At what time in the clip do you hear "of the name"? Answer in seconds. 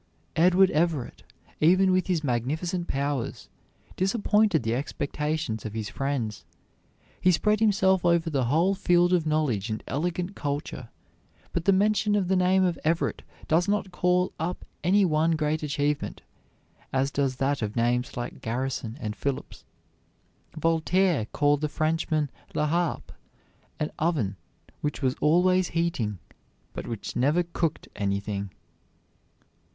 12.15-12.63